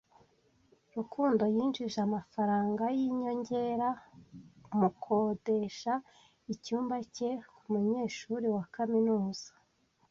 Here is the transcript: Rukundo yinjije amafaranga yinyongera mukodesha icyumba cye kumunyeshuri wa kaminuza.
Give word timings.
Rukundo 0.95 1.43
yinjije 1.55 1.97
amafaranga 2.07 2.83
yinyongera 2.97 3.89
mukodesha 4.79 5.93
icyumba 6.53 6.95
cye 7.15 7.29
kumunyeshuri 7.57 8.47
wa 8.55 8.63
kaminuza. 8.75 9.49